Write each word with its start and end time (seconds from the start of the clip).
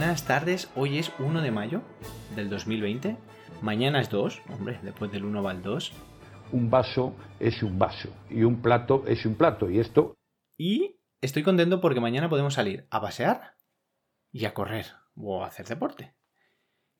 buenas 0.00 0.24
tardes. 0.24 0.70
Hoy 0.76 0.96
es 0.96 1.12
1 1.18 1.42
de 1.42 1.50
mayo 1.50 1.82
del 2.34 2.48
2020. 2.48 3.18
Mañana 3.60 4.00
es 4.00 4.08
2, 4.08 4.40
hombre, 4.48 4.80
después 4.82 5.12
del 5.12 5.26
1 5.26 5.42
va 5.42 5.52
el 5.52 5.60
2. 5.60 5.92
Un 6.52 6.70
vaso 6.70 7.14
es 7.38 7.62
un 7.62 7.78
vaso 7.78 8.08
y 8.30 8.44
un 8.44 8.62
plato 8.62 9.04
es 9.06 9.26
un 9.26 9.34
plato 9.34 9.68
y 9.68 9.78
esto... 9.78 10.14
Y 10.56 10.98
estoy 11.20 11.42
contento 11.42 11.82
porque 11.82 12.00
mañana 12.00 12.30
podemos 12.30 12.54
salir 12.54 12.86
a 12.90 13.02
pasear 13.02 13.56
y 14.32 14.46
a 14.46 14.54
correr 14.54 14.86
o 15.16 15.44
a 15.44 15.48
hacer 15.48 15.66
deporte. 15.66 16.14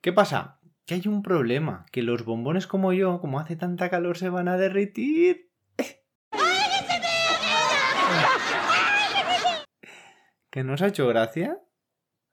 ¿Qué 0.02 0.12
pasa? 0.12 0.60
Que 0.84 0.92
hay 0.92 1.08
un 1.08 1.22
problema, 1.22 1.86
que 1.92 2.02
los 2.02 2.26
bombones 2.26 2.66
como 2.66 2.92
yo, 2.92 3.22
como 3.22 3.40
hace 3.40 3.56
tanta 3.56 3.88
calor, 3.88 4.18
se 4.18 4.28
van 4.28 4.48
a 4.48 4.58
derretir. 4.58 5.50
¿Que 10.50 10.64
no 10.64 10.74
os 10.74 10.82
ha 10.82 10.88
hecho 10.88 11.08
gracia? 11.08 11.62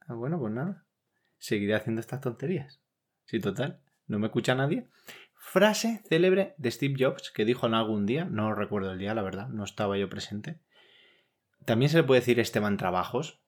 Ah, 0.08 0.14
bueno, 0.14 0.38
pues 0.38 0.52
nada. 0.52 0.84
Seguiré 1.38 1.74
haciendo 1.74 2.00
estas 2.00 2.20
tonterías. 2.20 2.80
Sí, 3.26 3.38
total. 3.40 3.80
No 4.06 4.18
me 4.18 4.26
escucha 4.26 4.54
nadie. 4.54 4.88
Frase 5.34 6.02
célebre 6.08 6.54
de 6.56 6.70
Steve 6.70 6.96
Jobs 6.98 7.30
que 7.30 7.44
dijo 7.44 7.66
en 7.66 7.74
algún 7.74 8.06
día, 8.06 8.24
no 8.24 8.54
recuerdo 8.54 8.92
el 8.92 8.98
día, 8.98 9.14
la 9.14 9.22
verdad, 9.22 9.48
no 9.48 9.64
estaba 9.64 9.96
yo 9.98 10.08
presente. 10.08 10.60
También 11.64 11.90
se 11.90 11.98
le 11.98 12.04
puede 12.04 12.20
decir 12.20 12.40
Esteban 12.40 12.78
Trabajos. 12.78 13.40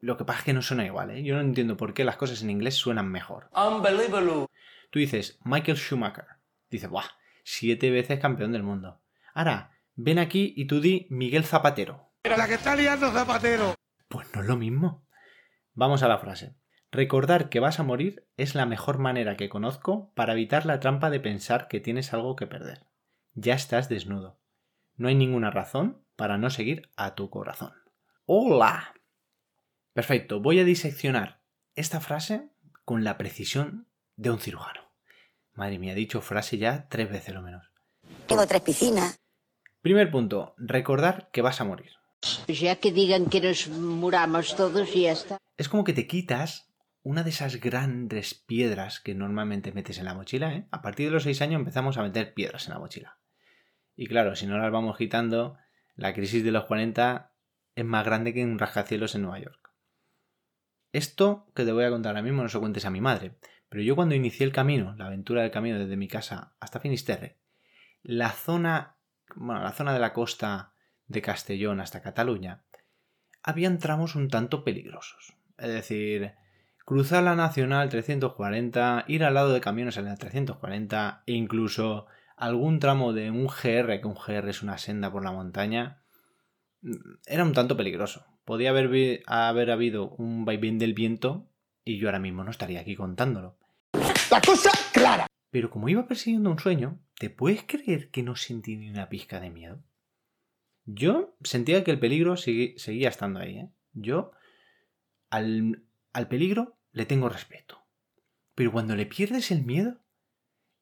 Lo 0.00 0.16
que 0.16 0.24
pasa 0.24 0.40
es 0.40 0.44
que 0.46 0.52
no 0.52 0.62
suena 0.62 0.86
igual, 0.86 1.10
¿eh? 1.10 1.22
Yo 1.22 1.34
no 1.34 1.42
entiendo 1.42 1.76
por 1.76 1.94
qué 1.94 2.04
las 2.04 2.16
cosas 2.16 2.42
en 2.42 2.50
inglés 2.50 2.74
suenan 2.74 3.08
mejor. 3.08 3.50
Unbelievable. 3.54 4.46
Tú 4.90 4.98
dices 4.98 5.38
Michael 5.44 5.76
Schumacher. 5.76 6.26
Dice, 6.70 6.88
¡buah! 6.88 7.04
Siete 7.44 7.90
veces 7.90 8.18
campeón 8.18 8.52
del 8.52 8.62
mundo. 8.62 9.00
Ahora, 9.34 9.78
ven 9.94 10.18
aquí 10.18 10.54
y 10.56 10.66
tú 10.66 10.80
di 10.80 11.06
Miguel 11.10 11.44
Zapatero. 11.44 12.10
La 12.24 12.46
que 12.48 12.54
está 12.54 12.74
liando 12.74 13.10
Zapatero. 13.10 13.74
Pues 14.08 14.26
no 14.34 14.40
es 14.40 14.46
lo 14.48 14.56
mismo. 14.56 15.06
Vamos 15.74 16.02
a 16.02 16.08
la 16.08 16.18
frase. 16.18 16.54
Recordar 16.90 17.48
que 17.48 17.60
vas 17.60 17.80
a 17.80 17.82
morir 17.82 18.28
es 18.36 18.54
la 18.54 18.66
mejor 18.66 18.98
manera 18.98 19.36
que 19.36 19.48
conozco 19.48 20.12
para 20.14 20.34
evitar 20.34 20.66
la 20.66 20.80
trampa 20.80 21.08
de 21.08 21.20
pensar 21.20 21.66
que 21.68 21.80
tienes 21.80 22.12
algo 22.12 22.36
que 22.36 22.46
perder. 22.46 22.86
Ya 23.34 23.54
estás 23.54 23.88
desnudo. 23.88 24.38
No 24.96 25.08
hay 25.08 25.14
ninguna 25.14 25.50
razón 25.50 26.04
para 26.16 26.36
no 26.36 26.50
seguir 26.50 26.90
a 26.96 27.14
tu 27.14 27.30
corazón. 27.30 27.72
¡Hola! 28.26 28.92
Perfecto, 29.94 30.40
voy 30.40 30.60
a 30.60 30.64
diseccionar 30.64 31.40
esta 31.74 32.00
frase 32.00 32.50
con 32.84 33.04
la 33.04 33.16
precisión 33.16 33.88
de 34.16 34.30
un 34.30 34.38
cirujano. 34.38 34.82
Madre 35.54 35.78
mía, 35.78 35.92
he 35.92 35.96
dicho 35.96 36.20
frase 36.20 36.58
ya 36.58 36.88
tres 36.90 37.10
veces 37.10 37.34
lo 37.34 37.40
menos. 37.40 37.64
Tengo 38.26 38.46
tres 38.46 38.60
piscinas. 38.60 39.18
Primer 39.80 40.10
punto, 40.10 40.54
recordar 40.58 41.30
que 41.32 41.42
vas 41.42 41.60
a 41.60 41.64
morir. 41.64 41.92
Ya 42.46 42.76
que 42.76 42.92
digan 42.92 43.26
que 43.26 43.40
nos 43.40 43.68
muramos 43.68 44.54
todos 44.54 44.94
y 44.94 45.02
ya 45.02 45.12
está. 45.12 45.41
Es 45.56 45.68
como 45.68 45.84
que 45.84 45.92
te 45.92 46.06
quitas 46.06 46.72
una 47.02 47.24
de 47.24 47.30
esas 47.30 47.60
grandes 47.60 48.34
piedras 48.34 49.00
que 49.00 49.14
normalmente 49.14 49.72
metes 49.72 49.98
en 49.98 50.04
la 50.04 50.14
mochila. 50.14 50.54
¿eh? 50.54 50.66
A 50.70 50.82
partir 50.82 51.06
de 51.06 51.12
los 51.12 51.24
6 51.24 51.42
años 51.42 51.58
empezamos 51.58 51.98
a 51.98 52.02
meter 52.02 52.32
piedras 52.34 52.66
en 52.66 52.74
la 52.74 52.78
mochila. 52.78 53.18
Y 53.96 54.06
claro, 54.06 54.36
si 54.36 54.46
no 54.46 54.58
las 54.58 54.72
vamos 54.72 54.96
quitando, 54.96 55.58
la 55.96 56.14
crisis 56.14 56.44
de 56.44 56.52
los 56.52 56.64
40 56.64 57.32
es 57.74 57.84
más 57.84 58.04
grande 58.04 58.32
que 58.32 58.44
un 58.44 58.58
rascacielos 58.58 59.14
en 59.14 59.22
Nueva 59.22 59.40
York. 59.40 59.70
Esto 60.92 61.50
que 61.54 61.64
te 61.64 61.72
voy 61.72 61.84
a 61.84 61.90
contar 61.90 62.10
ahora 62.10 62.22
mismo 62.22 62.42
no 62.42 62.48
se 62.48 62.58
cuentes 62.58 62.84
a 62.84 62.90
mi 62.90 63.00
madre, 63.00 63.36
pero 63.68 63.82
yo 63.82 63.96
cuando 63.96 64.14
inicié 64.14 64.44
el 64.44 64.52
camino, 64.52 64.94
la 64.96 65.06
aventura 65.06 65.42
del 65.42 65.50
camino 65.50 65.78
desde 65.78 65.96
mi 65.96 66.06
casa 66.06 66.54
hasta 66.60 66.80
Finisterre, 66.80 67.38
la 68.02 68.30
zona, 68.30 68.96
bueno, 69.34 69.62
la 69.62 69.72
zona 69.72 69.94
de 69.94 70.00
la 70.00 70.12
costa 70.12 70.74
de 71.06 71.22
Castellón 71.22 71.80
hasta 71.80 72.02
Cataluña, 72.02 72.64
habían 73.42 73.78
tramos 73.78 74.14
un 74.14 74.28
tanto 74.28 74.64
peligrosos. 74.64 75.34
Es 75.62 75.68
decir, 75.68 76.32
cruzar 76.84 77.22
la 77.22 77.36
Nacional 77.36 77.88
340, 77.88 79.04
ir 79.06 79.22
al 79.22 79.34
lado 79.34 79.52
de 79.52 79.60
camiones 79.60 79.96
en 79.96 80.06
la 80.06 80.16
340 80.16 81.22
e 81.24 81.34
incluso 81.34 82.06
algún 82.36 82.80
tramo 82.80 83.12
de 83.12 83.30
un 83.30 83.46
GR, 83.46 84.00
que 84.00 84.06
un 84.06 84.14
GR 84.16 84.48
es 84.48 84.64
una 84.64 84.78
senda 84.78 85.12
por 85.12 85.22
la 85.22 85.30
montaña, 85.30 86.02
mm, 86.80 86.96
era 87.26 87.44
un 87.44 87.52
tanto 87.52 87.76
peligroso. 87.76 88.26
Podía 88.44 88.70
haber, 88.70 89.22
haber 89.26 89.70
habido 89.70 90.10
un 90.16 90.44
vaivén 90.44 90.80
del 90.80 90.94
viento 90.94 91.48
y 91.84 91.98
yo 91.98 92.08
ahora 92.08 92.18
mismo 92.18 92.42
no 92.42 92.50
estaría 92.50 92.80
aquí 92.80 92.96
contándolo. 92.96 93.56
La 94.32 94.40
cosa 94.40 94.72
clara. 94.92 95.28
Pero 95.52 95.70
como 95.70 95.88
iba 95.88 96.08
persiguiendo 96.08 96.50
un 96.50 96.58
sueño, 96.58 96.98
¿te 97.20 97.30
puedes 97.30 97.62
creer 97.62 98.10
que 98.10 98.24
no 98.24 98.34
sentí 98.34 98.76
ni 98.76 98.90
una 98.90 99.08
pizca 99.08 99.38
de 99.38 99.50
miedo? 99.50 99.84
Yo 100.86 101.36
sentía 101.44 101.84
que 101.84 101.92
el 101.92 102.00
peligro 102.00 102.36
seguía 102.36 103.08
estando 103.08 103.38
ahí. 103.38 103.58
¿eh? 103.58 103.70
Yo 103.92 104.32
al, 105.32 106.28
peligro 106.28 106.78
le 106.92 107.06
tengo 107.06 107.28
respeto. 107.28 107.84
Pero 108.54 108.70
cuando 108.70 108.94
le 108.94 109.06
pierdes 109.06 109.50
el 109.50 109.64
miedo, 109.64 110.04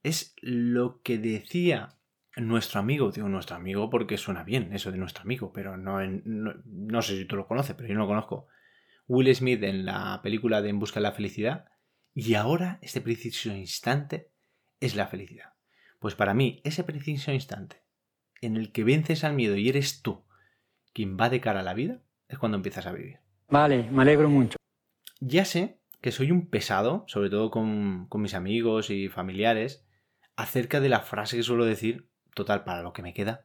es 0.02 0.34
lo 0.40 1.02
que 1.02 1.18
decía 1.18 1.96
nuestro 2.36 2.80
amigo, 2.80 3.12
digo 3.12 3.28
nuestro 3.28 3.56
amigo 3.56 3.90
porque 3.90 4.18
suena 4.18 4.42
bien 4.42 4.72
eso 4.72 4.90
de 4.90 4.98
nuestro 4.98 5.22
amigo, 5.22 5.52
pero 5.52 5.76
no, 5.76 6.04
no, 6.04 6.54
no, 6.64 7.02
sé 7.02 7.16
si 7.16 7.24
tú 7.26 7.36
lo 7.36 7.46
conoces, 7.46 7.76
pero 7.76 7.88
yo 7.88 7.94
no 7.94 8.00
lo 8.00 8.06
conozco. 8.08 8.48
Will 9.06 9.34
Smith 9.34 9.62
en 9.62 9.84
la 9.84 10.20
película 10.22 10.62
de 10.62 10.70
En 10.70 10.78
Busca 10.78 11.00
de 11.00 11.04
la 11.04 11.12
Felicidad, 11.12 11.66
y 12.12 12.34
ahora 12.34 12.78
este 12.82 13.00
preciso 13.00 13.52
instante 13.52 14.32
es 14.80 14.96
la 14.96 15.06
felicidad. 15.06 15.54
Pues 16.00 16.14
para 16.14 16.34
mí, 16.34 16.60
ese 16.64 16.82
preciso 16.82 17.32
instante 17.32 17.84
en 18.40 18.56
el 18.56 18.72
que 18.72 18.84
vences 18.84 19.22
al 19.22 19.34
miedo 19.34 19.56
y 19.56 19.68
eres 19.68 20.02
tú 20.02 20.24
quien 20.92 21.16
va 21.16 21.28
de 21.28 21.40
cara 21.40 21.60
a 21.60 21.64
la 21.64 21.74
vida, 21.74 22.02
es 22.26 22.38
cuando 22.38 22.56
empiezas 22.56 22.86
a 22.86 22.92
vivir. 22.92 23.20
Vale, 23.50 23.82
me 23.90 24.02
alegro 24.02 24.30
mucho. 24.30 24.56
Ya 25.18 25.44
sé 25.44 25.80
que 26.00 26.12
soy 26.12 26.30
un 26.30 26.46
pesado, 26.46 27.04
sobre 27.08 27.30
todo 27.30 27.50
con, 27.50 28.08
mis 28.14 28.34
amigos 28.34 28.90
y 28.90 29.08
familiares, 29.08 29.84
acerca 30.36 30.78
de 30.78 30.88
la 30.88 31.00
frase 31.00 31.36
que 31.36 31.42
suelo 31.42 31.64
decir, 31.64 32.08
total, 32.32 32.62
para 32.62 32.82
lo 32.82 32.92
que 32.92 33.02
me 33.02 33.12
queda. 33.12 33.44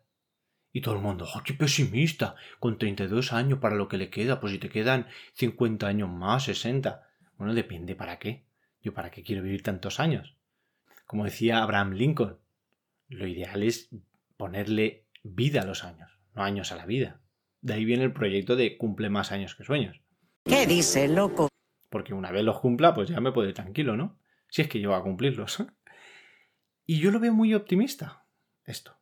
Y 0.71 0.81
todo 0.81 0.93
el 0.93 1.01
mundo, 1.01 1.25
¡oh, 1.33 1.41
qué 1.43 1.55
pesimista! 1.55 2.35
Con 2.59 2.77
32 2.77 3.33
años 3.33 3.57
para 3.57 3.75
lo 3.75 3.88
que 3.88 3.97
le 3.97 4.11
queda, 4.11 4.39
pues 4.39 4.53
si 4.53 4.59
te 4.59 4.69
quedan 4.69 5.07
50 5.33 5.88
años 5.88 6.09
más, 6.09 6.43
60. 6.43 7.01
Bueno, 7.37 7.55
depende 7.55 7.95
para 7.95 8.19
qué. 8.19 8.45
Yo 8.83 8.93
para 8.93 9.09
qué 9.09 9.23
quiero 9.23 9.41
vivir 9.41 9.63
tantos 9.63 9.99
años. 9.99 10.35
Como 11.07 11.25
decía 11.25 11.63
Abraham 11.63 11.93
Lincoln, 11.93 12.37
lo 13.07 13.25
ideal 13.25 13.63
es 13.63 13.89
ponerle 14.37 15.07
vida 15.23 15.61
a 15.61 15.66
los 15.66 15.83
años, 15.83 16.11
no 16.35 16.43
años 16.43 16.72
a 16.72 16.75
la 16.75 16.85
vida. 16.85 17.22
De 17.66 17.74
ahí 17.74 17.84
viene 17.84 18.03
el 18.03 18.14
proyecto 18.14 18.56
de 18.56 18.78
cumple 18.78 19.09
más 19.09 19.31
años 19.31 19.56
que 19.56 19.64
sueños. 19.64 20.00
¿Qué 20.44 20.68
dice, 20.68 21.08
loco? 21.08 21.50
Porque 21.90 22.14
una 22.14 22.31
vez 22.31 22.44
los 22.44 22.59
cumpla, 22.59 22.94
pues 22.94 23.09
ya 23.09 23.20
me 23.20 23.31
puedo 23.31 23.50
ir 23.50 23.56
tranquilo, 23.56 23.98
¿no? 23.98 24.20
Si 24.50 24.62
es 24.62 24.68
que 24.68 24.80
yo 24.80 24.94
a 24.94 25.02
cumplirlos. 25.02 25.66
y 26.86 27.00
yo 27.00 27.09
lo 27.09 27.20
veo 27.20 27.34
muy 27.34 27.56
optimista, 27.56 28.28
esto. 28.66 28.96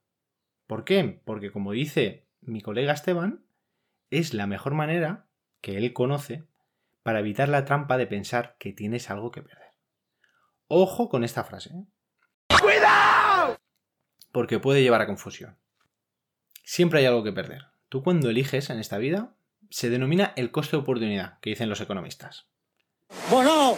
¿Por 0.66 0.86
qué? 0.86 1.22
Porque 1.26 1.52
como 1.52 1.74
dice 1.74 2.26
mi 2.40 2.62
colega 2.62 2.94
Esteban, 2.94 3.44
es 4.10 4.34
la 4.34 4.48
mejor 4.48 4.76
manera 4.76 5.28
que 5.60 5.78
él 5.78 5.92
conoce 5.92 6.46
para 7.04 7.20
evitar 7.20 7.50
la 7.50 7.66
trampa 7.66 7.98
de 7.98 8.08
pensar 8.08 8.56
que 8.60 8.72
tienes 8.72 9.10
algo 9.10 9.32
que 9.32 9.42
perder. 9.42 9.74
Ojo 10.70 11.10
con 11.10 11.26
esta 11.26 11.44
frase. 11.44 11.74
¿eh? 11.74 11.86
¡Cuidado! 12.62 13.58
porque 14.32 14.60
puede 14.60 14.82
llevar 14.82 15.02
a 15.02 15.06
confusión. 15.06 15.58
Siempre 16.64 17.00
hay 17.00 17.06
algo 17.06 17.26
que 17.26 17.34
perder. 17.34 17.73
Tú 17.94 18.02
cuando 18.02 18.32
eliges 18.32 18.72
en 18.72 18.80
esta 18.80 18.98
vida, 18.98 19.36
se 19.70 19.92
denomina 19.92 20.34
el 20.36 20.50
coste 20.50 20.76
de 20.76 20.82
oportunidad, 20.82 21.40
que 21.42 21.52
dicen 21.52 21.70
los 21.70 21.80
economistas. 21.80 22.48
Bueno, 23.30 23.78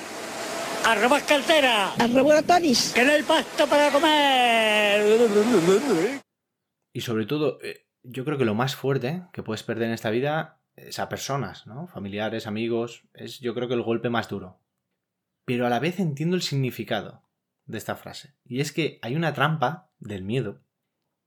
arroba 0.86 1.20
cartera, 1.20 1.94
arroba 1.96 2.42
tonis, 2.42 2.94
que 2.94 3.04
no 3.04 3.12
hay 3.12 3.24
pasto 3.24 3.68
para 3.68 3.92
comer. 3.92 5.02
Y 6.94 7.02
sobre 7.02 7.26
todo, 7.26 7.60
eh, 7.62 7.88
yo 8.04 8.24
creo 8.24 8.38
que 8.38 8.46
lo 8.46 8.56
más 8.56 8.78
fuerte 8.78 9.24
que 9.34 9.44
puedes 9.44 9.64
perder 9.64 9.90
en 9.90 9.94
esta 9.94 10.12
vida 10.12 10.62
es 10.78 10.98
a 11.00 11.10
personas, 11.10 11.68
¿no? 11.68 11.88
Familiares, 11.88 12.48
amigos, 12.48 13.04
es 13.14 13.42
yo 13.42 13.54
creo 13.54 13.68
que 13.68 13.74
el 13.74 13.84
golpe 13.84 14.10
más 14.10 14.30
duro. 14.30 14.62
Pero 15.44 15.68
a 15.68 15.70
la 15.70 15.82
vez 15.82 16.00
entiendo 16.00 16.38
el 16.38 16.42
significado 16.42 17.24
de 17.66 17.78
esta 17.80 17.98
frase. 17.98 18.34
Y 18.46 18.62
es 18.62 18.72
que 18.72 18.98
hay 19.02 19.18
una 19.18 19.34
trampa 19.34 19.90
del 20.00 20.24
miedo 20.24 20.62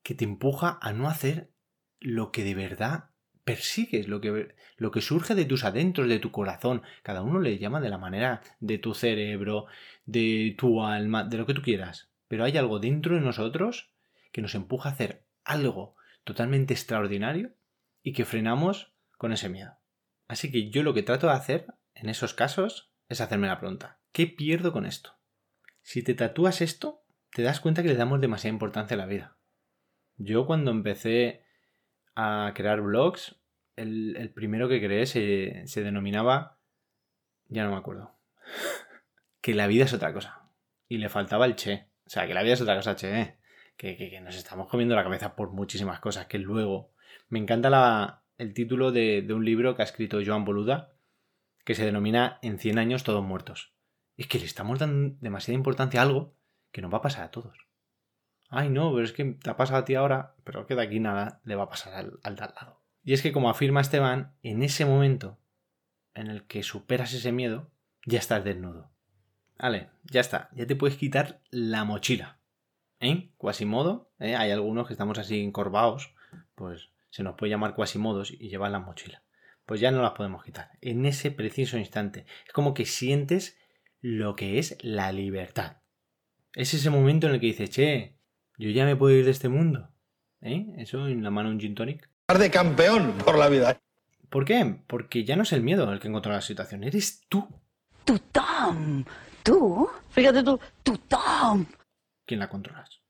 que 0.03 0.15
te 0.15 0.25
empuja 0.25 0.79
a 0.81 0.95
no 0.95 1.11
hacer 1.11 1.51
lo 2.01 2.31
que 2.33 2.45
de 2.45 2.55
verdad 2.55 3.11
persigues, 3.45 4.09
lo 4.09 4.21
que, 4.21 4.55
lo 4.77 4.91
que 4.91 5.01
surge 5.01 5.35
de 5.35 5.47
tus 5.47 5.65
adentros, 5.65 6.09
de 6.09 6.19
tu 6.19 6.31
corazón. 6.31 6.83
Cada 7.03 7.23
uno 7.23 7.41
le 7.41 7.59
llama 7.59 7.81
de 7.81 7.89
la 7.89 7.97
manera 7.97 8.43
de 8.61 8.77
tu 8.77 8.95
cerebro, 8.95 9.67
de 10.05 10.55
tu 10.59 10.83
alma, 10.83 11.25
de 11.25 11.39
lo 11.39 11.47
que 11.47 11.55
tú 11.55 11.63
quieras. 11.63 12.11
Pero 12.29 12.45
hay 12.45 12.57
algo 12.59 12.79
dentro 12.79 13.15
de 13.15 13.23
nosotros 13.23 13.91
que 14.33 14.43
nos 14.43 14.55
empuja 14.55 14.91
a 14.91 14.93
hacer 14.93 15.25
algo 15.45 15.97
totalmente 16.25 16.75
extraordinario 16.75 17.55
y 18.03 18.13
que 18.13 18.27
frenamos 18.27 18.93
con 19.17 19.33
ese 19.33 19.49
miedo. 19.49 19.79
Así 20.27 20.53
que 20.53 20.69
yo 20.69 20.83
lo 20.83 20.93
que 20.93 21.03
trato 21.03 21.29
de 21.29 21.33
hacer 21.33 21.67
en 21.95 22.11
esos 22.11 22.35
casos 22.35 22.93
es 23.09 23.23
hacerme 23.23 23.47
la 23.47 23.59
pregunta, 23.59 23.99
¿qué 24.13 24.27
pierdo 24.27 24.73
con 24.73 24.85
esto? 24.85 25.15
Si 25.81 26.03
te 26.03 26.13
tatúas 26.15 26.61
esto, 26.61 27.03
te 27.33 27.43
das 27.43 27.61
cuenta 27.61 27.83
que 27.83 27.89
le 27.89 27.95
damos 27.95 28.21
demasiada 28.21 28.53
importancia 28.53 28.95
a 28.95 28.99
la 28.99 29.07
vida. 29.07 29.39
Yo 30.17 30.47
cuando 30.47 30.71
empecé 30.71 31.45
a 32.21 32.53
crear 32.55 32.81
blogs, 32.81 33.37
el, 33.77 34.33
primero 34.35 34.69
que 34.69 34.83
creé 34.83 35.07
se, 35.07 35.63
se 35.67 35.83
denominaba 35.85 36.59
Ya 37.47 37.63
no 37.65 37.71
me 37.71 37.77
acuerdo. 37.77 38.19
que 39.41 39.55
la 39.55 39.69
vida 39.69 39.85
es 39.85 39.93
otra 39.93 40.13
cosa. 40.13 40.51
Y 40.89 40.99
le 40.99 41.09
faltaba 41.09 41.47
el 41.47 41.55
che. 41.55 41.87
O 42.07 42.11
sea, 42.11 42.27
que 42.27 42.35
la 42.35 42.43
vida 42.43 42.55
es 42.55 42.61
otra 42.61 42.75
cosa, 42.77 42.97
che. 42.97 43.21
¿eh? 43.21 43.39
Que, 43.77 43.97
que- 43.97 44.11
que 44.11 44.21
nos 44.21 44.35
estamos 44.37 44.69
comiendo 44.69 44.97
la 44.97 45.05
cabeza 45.05 45.37
por 45.37 45.53
muchísimas 45.53 46.01
cosas. 46.01 46.27
Que 46.27 46.39
luego. 46.39 46.93
Me 47.29 47.39
encanta 47.39 47.71
la- 47.71 48.25
el 48.37 48.53
título 48.53 48.91
de, 48.91 49.23
de 49.23 49.33
un 49.35 49.45
libro 49.45 49.77
que 49.77 49.83
ha 49.83 49.85
escrito 49.85 50.19
Joan 50.25 50.45
Boluda. 50.45 50.93
Que 51.65 51.75
se 51.77 51.85
denomina 51.85 52.39
En 52.43 52.59
100 52.59 52.79
años 52.79 53.05
todos 53.05 53.25
muertos. 53.25 53.75
Es 54.17 54.27
que 54.27 54.39
le 54.41 54.47
estamos 54.47 54.81
dando 54.81 55.17
demasiada 55.21 55.55
importancia 55.57 56.01
a 56.01 56.05
algo 56.05 56.35
que 56.73 56.83
nos 56.83 56.93
va 56.93 56.99
a 56.99 57.03
pasar 57.03 57.25
a 57.25 57.31
todos. 57.31 57.68
Ay, 58.49 58.71
no, 58.71 58.93
pero 58.93 59.05
es 59.05 59.13
que 59.13 59.25
te 59.25 59.51
ha 59.51 59.57
pasado 59.57 59.81
a 59.81 59.85
ti 59.85 59.95
ahora, 59.95 60.35
pero 60.45 60.67
que 60.67 60.75
de 60.75 60.83
aquí 60.83 61.01
nada 61.01 61.41
le 61.45 61.55
va 61.55 61.65
a 61.65 61.69
pasar 61.69 61.95
al, 61.95 62.19
al 62.23 62.37
de 62.37 62.45
al 62.45 62.55
lado. 62.55 62.81
Y 63.05 63.13
es 63.13 63.23
que, 63.23 63.33
como 63.33 63.51
afirma 63.51 63.81
Esteban, 63.81 64.35
en 64.43 64.63
ese 64.63 64.85
momento 64.85 65.39
en 66.15 66.29
el 66.29 66.47
que 66.47 66.63
superas 66.63 67.13
ese 67.13 67.33
miedo, 67.33 67.71
ya 68.05 68.19
estás 68.19 68.45
desnudo. 68.45 68.91
Vale, 69.59 69.91
ya 70.05 70.21
está, 70.21 70.51
ya 70.55 70.67
te 70.67 70.77
puedes 70.77 70.97
quitar 70.97 71.41
la 71.51 71.85
mochila. 71.85 72.39
¿Eh? 73.01 73.31
Quasimodo, 73.37 74.11
¿eh? 74.19 74.35
hay 74.35 74.51
algunos 74.51 74.87
que 74.87 74.95
estamos 74.95 75.19
así 75.19 75.41
encorvados, 75.41 76.15
pues 76.55 76.91
se 77.11 77.23
nos 77.23 77.37
puede 77.37 77.51
llamar 77.51 77.75
Quasimodos 77.75 78.31
y 78.31 78.49
llevar 78.49 78.71
la 78.71 78.81
mochila. 78.81 79.23
Pues 79.67 79.81
ya 79.81 79.91
no 79.91 80.03
las 80.03 80.13
podemos 80.13 80.45
quitar. 80.45 80.71
En 80.81 81.05
ese 81.07 81.31
preciso 81.31 81.79
instante. 81.79 82.27
Es 82.47 82.53
como 82.53 82.75
que 82.75 82.87
sientes 82.87 83.59
lo 84.01 84.35
que 84.35 84.59
es 84.59 84.79
la 84.81 85.13
libertad. 85.13 85.79
Es 86.55 86.75
ese 86.75 86.91
momento 86.91 87.27
en 87.27 87.35
el 87.35 87.41
que 87.41 87.47
dices, 87.47 87.71
che, 87.71 88.18
yo 88.59 88.71
ya 88.71 88.85
me 88.85 88.97
puedo 88.97 89.15
ir 89.15 89.25
de 89.25 89.31
este 89.31 89.49
mundo. 89.49 89.89
¿Eh? 90.41 90.75
Eso 90.77 91.09
en 91.09 91.23
la 91.23 91.31
mano 91.31 91.49
un 91.49 91.59
gin 91.59 91.75
tonic. 91.75 92.09
de 92.39 92.51
campeón 92.51 93.15
por 93.25 93.39
la 93.39 93.49
vida. 93.49 93.81
¿Por 94.29 94.45
qué? 94.45 94.77
Porque 94.87 95.25
ya 95.25 95.37
no 95.37 95.45
es 95.45 95.53
el 95.53 95.63
miedo 95.63 95.91
el 95.91 96.01
que 96.01 96.13
controla 96.13 96.37
la 96.37 96.43
situación, 96.43 96.85
eres 96.85 97.23
tú 97.29 97.49
Tothom. 98.09 99.05
¿Tú? 99.43 99.87
Fíjate 100.11 100.43
tú, 100.43 100.59
Tothom. 100.83 101.67
quien 102.25 102.41
la 102.41 102.49
controlas. 102.49 103.03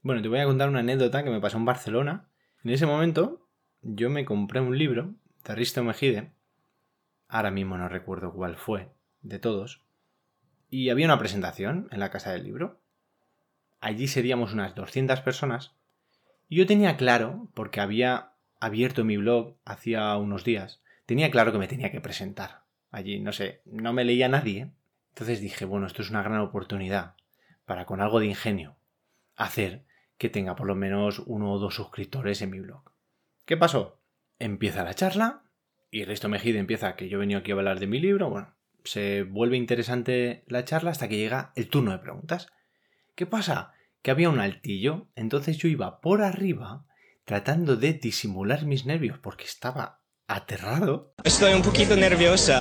Bueno, 0.00 0.22
te 0.22 0.28
voy 0.28 0.38
a 0.38 0.44
contar 0.44 0.68
una 0.68 0.80
anécdota 0.80 1.24
que 1.24 1.30
me 1.30 1.40
pasó 1.40 1.56
en 1.56 1.64
Barcelona. 1.64 2.28
En 2.62 2.70
ese 2.70 2.86
momento 2.86 3.48
yo 3.82 4.10
me 4.10 4.24
compré 4.24 4.60
un 4.60 4.78
libro 4.78 5.14
de 5.44 5.54
Risto 5.56 5.82
Mejide, 5.82 6.32
ahora 7.26 7.50
mismo 7.50 7.76
no 7.76 7.88
recuerdo 7.88 8.32
cuál 8.32 8.56
fue, 8.56 8.92
de 9.22 9.40
todos, 9.40 9.82
y 10.70 10.88
había 10.90 11.06
una 11.06 11.18
presentación 11.18 11.88
en 11.90 11.98
la 11.98 12.10
casa 12.10 12.30
del 12.30 12.44
libro. 12.44 12.80
Allí 13.84 14.08
seríamos 14.08 14.54
unas 14.54 14.74
200 14.74 15.20
personas, 15.20 15.74
y 16.48 16.56
yo 16.56 16.66
tenía 16.66 16.96
claro, 16.96 17.48
porque 17.52 17.82
había 17.82 18.32
abierto 18.58 19.04
mi 19.04 19.18
blog 19.18 19.58
hacía 19.66 20.16
unos 20.16 20.42
días, 20.42 20.80
tenía 21.04 21.30
claro 21.30 21.52
que 21.52 21.58
me 21.58 21.68
tenía 21.68 21.92
que 21.92 22.00
presentar 22.00 22.64
allí, 22.90 23.20
no 23.20 23.32
sé, 23.32 23.60
no 23.66 23.92
me 23.92 24.04
leía 24.04 24.30
nadie. 24.30 24.70
Entonces 25.10 25.42
dije, 25.42 25.66
bueno, 25.66 25.86
esto 25.86 26.00
es 26.00 26.08
una 26.08 26.22
gran 26.22 26.40
oportunidad 26.40 27.14
para 27.66 27.84
con 27.84 28.00
algo 28.00 28.20
de 28.20 28.26
ingenio 28.26 28.76
hacer 29.36 29.84
que 30.16 30.30
tenga 30.30 30.56
por 30.56 30.66
lo 30.66 30.76
menos 30.76 31.22
uno 31.26 31.52
o 31.52 31.58
dos 31.58 31.74
suscriptores 31.74 32.40
en 32.40 32.50
mi 32.50 32.60
blog. 32.60 32.90
¿Qué 33.44 33.58
pasó? 33.58 34.00
Empieza 34.38 34.82
la 34.82 34.94
charla 34.94 35.42
y 35.90 36.06
Risto 36.06 36.30
Mejide 36.30 36.58
empieza 36.58 36.96
que 36.96 37.10
yo 37.10 37.18
he 37.18 37.20
venido 37.20 37.40
aquí 37.40 37.50
a 37.50 37.54
hablar 37.54 37.80
de 37.80 37.86
mi 37.86 38.00
libro. 38.00 38.30
Bueno, 38.30 38.54
se 38.82 39.24
vuelve 39.24 39.58
interesante 39.58 40.42
la 40.46 40.64
charla 40.64 40.90
hasta 40.90 41.06
que 41.06 41.18
llega 41.18 41.52
el 41.54 41.68
turno 41.68 41.92
de 41.92 41.98
preguntas. 41.98 42.48
¿Qué 43.14 43.26
pasa? 43.26 43.73
Que 44.04 44.10
había 44.10 44.28
un 44.28 44.38
altillo, 44.38 45.08
entonces 45.16 45.56
yo 45.56 45.66
iba 45.66 46.02
por 46.02 46.20
arriba 46.20 46.84
tratando 47.24 47.74
de 47.76 47.94
disimular 47.94 48.66
mis 48.66 48.84
nervios 48.84 49.18
porque 49.18 49.44
estaba 49.44 50.02
aterrado 50.26 51.14
Estoy 51.24 51.54
un 51.54 51.62
poquito 51.62 51.96
nerviosa. 51.96 52.60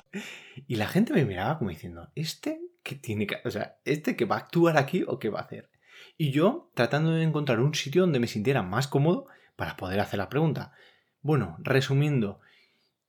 y 0.68 0.78
la 0.78 0.88
gente 0.88 1.12
me 1.12 1.26
miraba 1.26 1.58
como 1.58 1.70
diciendo, 1.72 2.10
¿este 2.16 2.62
qué 2.82 2.96
tiene 2.96 3.28
que, 3.28 3.36
o 3.44 3.52
sea, 3.52 3.76
este 3.84 4.16
que 4.16 4.24
va 4.24 4.38
a 4.38 4.40
actuar 4.40 4.78
aquí 4.78 5.04
o 5.06 5.20
qué 5.20 5.28
va 5.28 5.40
a 5.40 5.44
hacer? 5.44 5.70
Y 6.18 6.32
yo 6.32 6.72
tratando 6.76 7.12
de 7.12 7.24
encontrar 7.24 7.60
un 7.60 7.76
sitio 7.76 8.04
donde 8.04 8.22
me 8.22 8.28
sintiera 8.28 8.62
más 8.64 8.88
cómodo 8.88 9.28
para 9.58 9.76
poder 9.76 10.00
hacer 10.00 10.20
la 10.20 10.30
pregunta. 10.30 10.72
Bueno, 11.20 11.58
resumiendo, 11.60 12.40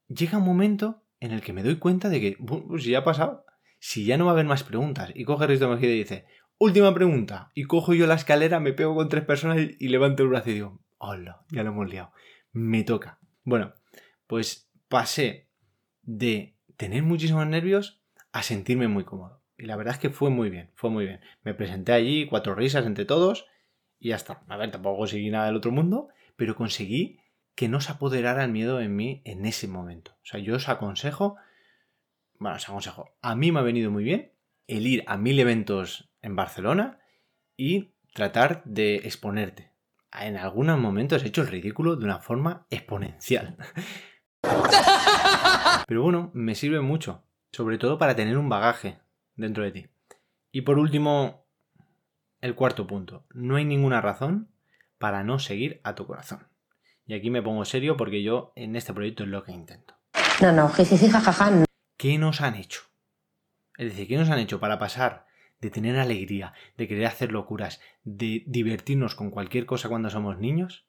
llega 0.08 0.38
un 0.38 0.44
momento 0.44 1.04
en 1.20 1.30
el 1.30 1.40
que 1.40 1.52
me 1.52 1.62
doy 1.62 1.76
cuenta 1.76 2.08
de 2.08 2.20
que, 2.20 2.36
"Bu- 2.38 2.66
pues 2.66 2.82
si 2.82 2.90
ya 2.90 2.98
ha 2.98 3.04
pasado, 3.04 3.46
si 3.78 4.04
ya 4.04 4.16
no 4.18 4.24
va 4.24 4.32
a 4.32 4.34
haber 4.34 4.46
más 4.46 4.64
preguntas, 4.64 5.12
y 5.14 5.24
coge 5.24 5.46
Risto 5.46 5.68
Mejide 5.68 5.94
y 5.94 5.98
dice, 5.98 6.26
última 6.58 6.92
pregunta, 6.94 7.50
y 7.54 7.64
cojo 7.64 7.94
yo 7.94 8.06
la 8.06 8.14
escalera, 8.14 8.60
me 8.60 8.72
pego 8.72 8.94
con 8.94 9.08
tres 9.08 9.24
personas 9.24 9.58
y, 9.78 9.88
levanto 9.88 10.22
el 10.22 10.28
brazo 10.28 10.50
y 10.50 10.54
digo, 10.54 10.80
hola, 10.98 11.44
ya 11.50 11.62
lo 11.62 11.70
hemos 11.70 11.90
liado, 11.90 12.12
me 12.52 12.84
toca. 12.84 13.18
Bueno, 13.44 13.74
pues 14.26 14.70
pasé 14.88 15.48
de 16.02 16.56
tener 16.76 17.02
muchísimos 17.02 17.46
nervios 17.46 18.00
a 18.32 18.42
sentirme 18.42 18.88
muy 18.88 19.04
cómodo. 19.04 19.42
Y 19.56 19.66
la 19.66 19.76
verdad 19.76 19.94
es 19.94 20.00
que 20.00 20.10
fue 20.10 20.30
muy 20.30 20.50
bien, 20.50 20.70
fue 20.74 20.90
muy 20.90 21.04
bien. 21.04 21.20
Me 21.42 21.54
presenté 21.54 21.92
allí, 21.92 22.26
cuatro 22.26 22.54
risas 22.54 22.86
entre 22.86 23.04
todos 23.04 23.46
y 24.00 24.08
ya 24.08 24.16
está. 24.16 24.42
A 24.48 24.56
ver, 24.56 24.70
tampoco 24.70 24.98
conseguí 24.98 25.30
nada 25.30 25.46
del 25.46 25.56
otro 25.56 25.70
mundo, 25.70 26.08
pero 26.36 26.56
conseguí 26.56 27.20
que 27.54 27.68
no 27.68 27.80
se 27.80 27.92
apoderara 27.92 28.44
el 28.44 28.50
miedo 28.50 28.80
en 28.80 28.96
mí 28.96 29.22
en 29.24 29.46
ese 29.46 29.68
momento. 29.68 30.12
O 30.22 30.26
sea, 30.26 30.40
yo 30.40 30.56
os 30.56 30.68
aconsejo, 30.68 31.36
bueno, 32.38 32.56
os 32.56 32.68
aconsejo, 32.68 33.14
a 33.22 33.36
mí 33.36 33.52
me 33.52 33.60
ha 33.60 33.62
venido 33.62 33.90
muy 33.90 34.02
bien 34.02 34.32
el 34.66 34.86
ir 34.86 35.04
a 35.06 35.16
mil 35.16 35.38
eventos 35.38 36.10
en 36.24 36.34
Barcelona 36.34 36.98
y 37.56 37.94
tratar 38.12 38.62
de 38.64 38.96
exponerte. 38.96 39.72
En 40.18 40.36
algunos 40.36 40.78
momentos 40.78 41.22
he 41.22 41.28
hecho 41.28 41.42
el 41.42 41.48
ridículo 41.48 41.96
de 41.96 42.04
una 42.04 42.18
forma 42.18 42.66
exponencial. 42.70 43.56
Pero 45.86 46.02
bueno, 46.02 46.30
me 46.34 46.54
sirve 46.54 46.80
mucho, 46.80 47.24
sobre 47.52 47.78
todo 47.78 47.98
para 47.98 48.16
tener 48.16 48.38
un 48.38 48.48
bagaje 48.48 48.98
dentro 49.36 49.64
de 49.64 49.72
ti. 49.72 49.86
Y 50.50 50.62
por 50.62 50.78
último, 50.78 51.46
el 52.40 52.54
cuarto 52.54 52.86
punto, 52.86 53.26
no 53.30 53.56
hay 53.56 53.64
ninguna 53.64 54.00
razón 54.00 54.50
para 54.98 55.24
no 55.24 55.38
seguir 55.38 55.80
a 55.84 55.94
tu 55.94 56.06
corazón. 56.06 56.46
Y 57.06 57.14
aquí 57.14 57.28
me 57.28 57.42
pongo 57.42 57.64
serio 57.64 57.96
porque 57.96 58.22
yo 58.22 58.52
en 58.56 58.76
este 58.76 58.94
proyecto 58.94 59.24
es 59.24 59.28
lo 59.28 59.42
que 59.42 59.52
intento. 59.52 59.94
No, 60.40 60.52
no, 60.52 60.68
jijiji, 60.70 61.10
jajaja, 61.10 61.50
no. 61.50 61.64
¿Qué 61.98 62.16
nos 62.18 62.40
han 62.40 62.54
hecho? 62.54 62.82
Es 63.76 63.90
decir, 63.90 64.08
¿qué 64.08 64.16
nos 64.16 64.30
han 64.30 64.38
hecho 64.38 64.60
para 64.60 64.78
pasar 64.78 65.26
de 65.64 65.70
tener 65.70 65.98
alegría, 65.98 66.52
de 66.76 66.86
querer 66.86 67.06
hacer 67.06 67.32
locuras, 67.32 67.80
de 68.02 68.44
divertirnos 68.46 69.14
con 69.14 69.30
cualquier 69.30 69.64
cosa 69.64 69.88
cuando 69.88 70.10
somos 70.10 70.38
niños, 70.38 70.84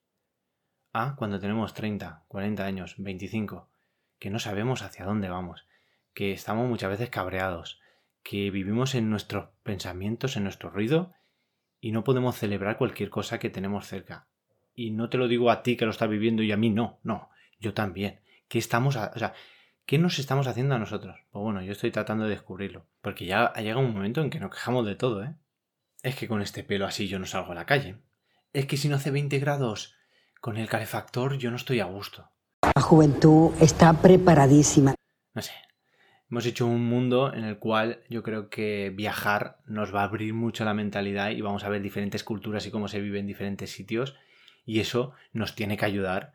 a 0.91 1.15
cuando 1.15 1.39
tenemos 1.39 1.73
30, 1.73 2.25
40 2.27 2.65
años, 2.65 2.95
25, 2.97 3.69
que 4.19 4.29
no 4.29 4.37
sabemos 4.37 4.81
hacia 4.81 5.05
dónde 5.05 5.29
vamos, 5.29 5.65
que 6.13 6.33
estamos 6.33 6.67
muchas 6.67 6.89
veces 6.89 7.09
cabreados, 7.09 7.79
que 8.21 8.51
vivimos 8.51 8.95
en 8.95 9.09
nuestros 9.09 9.47
pensamientos, 9.63 10.35
en 10.35 10.43
nuestro 10.43 10.69
ruido, 10.69 11.13
y 11.79 11.93
no 11.93 12.03
podemos 12.03 12.35
celebrar 12.35 12.77
cualquier 12.77 13.09
cosa 13.09 13.39
que 13.39 13.49
tenemos 13.49 13.87
cerca. 13.87 14.27
Y 14.73 14.91
no 14.91 15.09
te 15.09 15.17
lo 15.17 15.29
digo 15.29 15.51
a 15.51 15.63
ti 15.63 15.77
que 15.77 15.85
lo 15.85 15.91
estás 15.91 16.09
viviendo 16.09 16.43
y 16.43 16.51
a 16.51 16.57
mí 16.57 16.69
no, 16.69 16.99
no, 17.03 17.29
yo 17.61 17.73
también. 17.73 18.19
¿Qué 18.49 18.59
estamos, 18.59 18.97
a- 18.97 19.13
o 19.15 19.19
sea, 19.19 19.33
qué 19.85 19.97
nos 19.99 20.19
estamos 20.19 20.47
haciendo 20.47 20.75
a 20.75 20.79
nosotros? 20.79 21.17
Pues 21.31 21.43
bueno, 21.43 21.61
yo 21.61 21.71
estoy 21.71 21.91
tratando 21.91 22.25
de 22.25 22.31
descubrirlo, 22.31 22.87
porque 23.01 23.25
ya 23.25 23.45
ha 23.45 23.61
llegado 23.61 23.85
un 23.85 23.93
momento 23.93 24.21
en 24.21 24.29
que 24.29 24.39
nos 24.39 24.51
quejamos 24.51 24.85
de 24.85 24.95
todo, 24.95 25.23
¿eh? 25.23 25.35
Es 26.03 26.15
que 26.15 26.27
con 26.27 26.41
este 26.41 26.63
pelo 26.63 26.85
así 26.85 27.07
yo 27.07 27.19
no 27.19 27.25
salgo 27.25 27.51
a 27.51 27.55
la 27.55 27.65
calle. 27.65 27.97
Es 28.53 28.67
que 28.67 28.77
si 28.77 28.89
no 28.89 28.95
hace 28.95 29.11
20 29.11 29.39
grados 29.39 29.95
con 30.39 30.57
el 30.57 30.69
calefactor 30.69 31.37
yo 31.37 31.49
no 31.49 31.57
estoy 31.57 31.79
a 31.79 31.85
gusto. 31.85 32.29
La 32.75 32.81
juventud 32.81 33.51
está 33.59 33.93
preparadísima. 33.93 34.95
No 35.33 35.41
sé. 35.41 35.53
Hemos 36.29 36.45
hecho 36.45 36.65
un 36.65 36.85
mundo 36.85 37.33
en 37.33 37.43
el 37.43 37.59
cual 37.59 38.03
yo 38.09 38.23
creo 38.23 38.49
que 38.49 38.91
viajar 38.95 39.59
nos 39.65 39.93
va 39.93 40.01
a 40.01 40.05
abrir 40.05 40.33
mucho 40.33 40.65
la 40.65 40.73
mentalidad 40.73 41.29
y 41.29 41.41
vamos 41.41 41.63
a 41.63 41.69
ver 41.69 41.81
diferentes 41.81 42.23
culturas 42.23 42.65
y 42.65 42.71
cómo 42.71 42.87
se 42.87 42.99
vive 42.99 43.19
en 43.19 43.27
diferentes 43.27 43.71
sitios. 43.71 44.15
Y 44.65 44.79
eso 44.79 45.13
nos 45.31 45.55
tiene 45.55 45.77
que 45.77 45.85
ayudar 45.85 46.33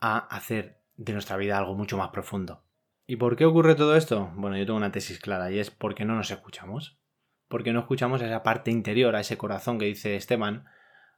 a 0.00 0.18
hacer 0.18 0.80
de 0.96 1.12
nuestra 1.12 1.36
vida 1.36 1.56
algo 1.56 1.74
mucho 1.74 1.96
más 1.96 2.08
profundo. 2.08 2.64
¿Y 3.10 3.16
por 3.16 3.36
qué 3.36 3.46
ocurre 3.46 3.74
todo 3.74 3.96
esto? 3.96 4.30
Bueno, 4.34 4.58
yo 4.58 4.66
tengo 4.66 4.76
una 4.76 4.92
tesis 4.92 5.18
clara 5.18 5.50
y 5.50 5.58
es 5.58 5.70
porque 5.70 6.04
no 6.04 6.14
nos 6.14 6.30
escuchamos. 6.30 6.98
Porque 7.48 7.72
no 7.72 7.80
escuchamos 7.80 8.20
a 8.20 8.26
esa 8.26 8.42
parte 8.42 8.70
interior, 8.70 9.16
a 9.16 9.20
ese 9.20 9.38
corazón 9.38 9.78
que 9.78 9.86
dice 9.86 10.14
Esteban, 10.14 10.66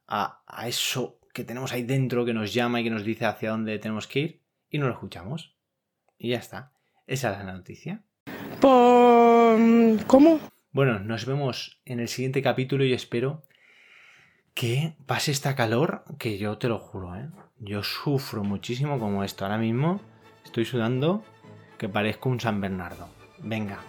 a, 0.07 0.41
a 0.47 0.69
eso 0.69 1.19
que 1.33 1.43
tenemos 1.43 1.73
ahí 1.73 1.83
dentro 1.83 2.23
que 2.23 2.33
nos 2.33 2.53
llama 2.53 2.79
y 2.79 2.85
que 2.85 2.89
nos 2.89 3.03
dice 3.03 3.25
hacia 3.25 3.49
dónde 3.49 3.77
tenemos 3.77 4.07
que 4.07 4.19
ir 4.19 4.41
y 4.69 4.77
no 4.77 4.87
lo 4.87 4.93
escuchamos. 4.93 5.53
Y 6.17 6.29
ya 6.29 6.37
está. 6.37 6.71
Esa 7.07 7.33
es 7.37 7.45
la 7.45 7.51
noticia. 7.51 8.03
¿Cómo? 8.61 10.39
Bueno, 10.71 10.99
nos 10.99 11.25
vemos 11.25 11.81
en 11.83 11.99
el 11.99 12.07
siguiente 12.07 12.41
capítulo 12.41 12.85
y 12.85 12.93
espero 12.93 13.43
que 14.53 14.95
pase 15.07 15.31
esta 15.31 15.57
calor 15.57 16.05
que 16.17 16.37
yo 16.37 16.57
te 16.57 16.69
lo 16.69 16.79
juro, 16.79 17.17
¿eh? 17.17 17.29
Yo 17.59 17.83
sufro 17.83 18.45
muchísimo 18.45 18.97
como 18.97 19.25
esto. 19.25 19.43
Ahora 19.43 19.57
mismo 19.57 19.99
estoy 20.45 20.63
sudando 20.63 21.25
que 21.81 21.89
parezco 21.89 22.29
un 22.29 22.39
San 22.39 22.61
Bernardo. 22.61 23.07
Venga, 23.39 23.79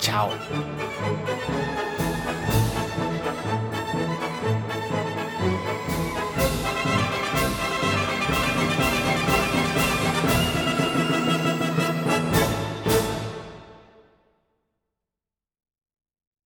chao. 0.00 0.30